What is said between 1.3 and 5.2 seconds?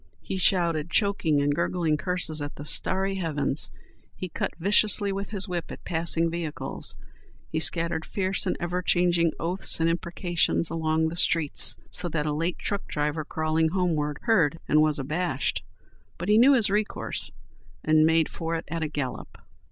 and gurgling curses at the starry heavens; he cut viciously